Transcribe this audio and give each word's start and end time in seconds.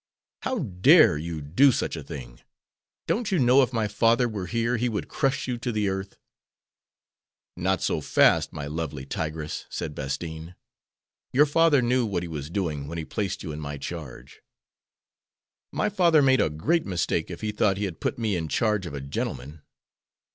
"How 0.41 0.57
dare 0.57 1.15
you 1.15 1.43
do 1.43 1.71
such 1.71 1.95
a 1.95 2.01
thing! 2.01 2.39
Don't 3.05 3.31
you 3.31 3.37
know 3.37 3.61
if 3.61 3.71
my 3.71 3.87
father 3.87 4.27
were 4.27 4.47
here 4.47 4.77
he 4.77 4.89
would 4.89 5.07
crush 5.07 5.47
you 5.47 5.59
to 5.59 5.71
the 5.71 5.89
earth?" 5.89 6.17
"Not 7.55 7.83
so 7.83 8.01
fast, 8.01 8.51
my 8.51 8.65
lovely 8.65 9.05
tigress," 9.05 9.67
said 9.69 9.93
Bastine, 9.93 10.55
"your 11.33 11.45
father 11.45 11.83
knew 11.83 12.07
what 12.07 12.23
he 12.23 12.27
was 12.29 12.49
doing 12.49 12.87
when 12.87 12.97
he 12.97 13.05
placed 13.05 13.43
you 13.43 13.51
in 13.51 13.59
my 13.59 13.77
charge." 13.77 14.41
"My 15.71 15.87
father 15.87 16.23
made 16.23 16.41
a 16.41 16.49
great 16.49 16.87
mistake, 16.87 17.29
if 17.29 17.41
he 17.41 17.51
thought 17.51 17.77
he 17.77 17.85
had 17.85 18.01
put 18.01 18.17
me 18.17 18.35
in 18.35 18.47
charge 18.47 18.87
of 18.87 18.95
a 18.95 19.01
gentleman." 19.01 19.61